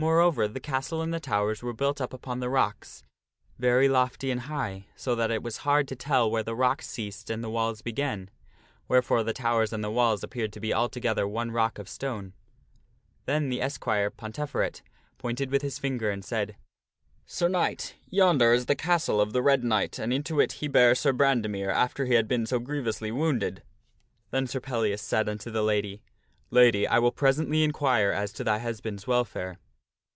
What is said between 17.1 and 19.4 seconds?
Sir Knight, yonder is the castle of